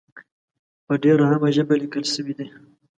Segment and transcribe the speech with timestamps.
[0.85, 2.47] په ډېره عامه ژبه لیکل شوې دي.